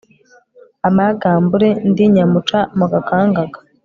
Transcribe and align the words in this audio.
amagambure 0.87 1.69
ndi 1.89 2.05
nyamuca 2.13 2.59
mu 2.77 2.85
gakangaga 2.91 3.57